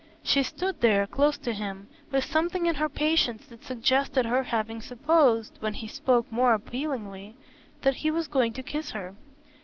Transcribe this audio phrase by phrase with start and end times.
[0.23, 4.81] She stood there close to him, with something in her patience that suggested her having
[4.81, 7.35] supposed, when he spoke more appealingly,
[7.83, 9.13] that he was going to kiss her.